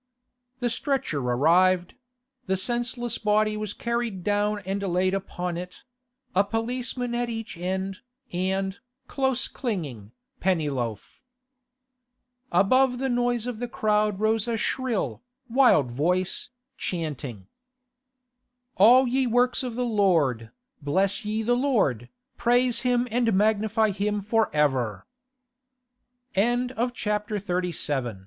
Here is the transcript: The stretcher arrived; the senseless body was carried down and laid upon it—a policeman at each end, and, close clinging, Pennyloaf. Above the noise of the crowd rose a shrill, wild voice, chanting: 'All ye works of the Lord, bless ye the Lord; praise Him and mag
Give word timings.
The 0.61 0.71
stretcher 0.71 1.19
arrived; 1.19 1.93
the 2.47 2.57
senseless 2.57 3.19
body 3.19 3.55
was 3.55 3.71
carried 3.73 4.23
down 4.23 4.57
and 4.65 4.81
laid 4.81 5.13
upon 5.13 5.57
it—a 5.57 6.43
policeman 6.45 7.13
at 7.13 7.29
each 7.29 7.55
end, 7.55 7.99
and, 8.33 8.79
close 9.05 9.47
clinging, 9.47 10.11
Pennyloaf. 10.39 11.21
Above 12.51 12.97
the 12.97 13.09
noise 13.09 13.45
of 13.45 13.59
the 13.59 13.67
crowd 13.67 14.19
rose 14.19 14.47
a 14.47 14.57
shrill, 14.57 15.21
wild 15.47 15.91
voice, 15.91 16.49
chanting: 16.79 17.45
'All 18.77 19.05
ye 19.07 19.27
works 19.27 19.61
of 19.61 19.75
the 19.75 19.85
Lord, 19.85 20.49
bless 20.81 21.25
ye 21.25 21.43
the 21.43 21.53
Lord; 21.55 22.09
praise 22.57 22.81
Him 22.81 23.07
and 23.11 23.31
mag 23.33 23.61